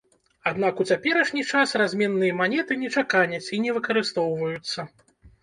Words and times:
Аднак 0.51 0.79
у 0.83 0.85
цяперашні 0.93 1.43
час 1.49 1.73
разменныя 1.81 2.39
манеты 2.41 2.79
не 2.85 2.89
чаканяць 2.97 3.45
і 3.59 3.61
не 3.67 3.71
выкарыстоўваюцца. 3.77 4.79